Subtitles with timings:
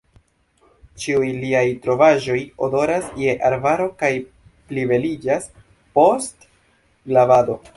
[1.01, 4.11] Ĉiuj liaj trovaĵoj odoras je arbaro kaj
[4.71, 5.49] plibeliĝas
[5.99, 6.49] post
[7.19, 7.61] lavado.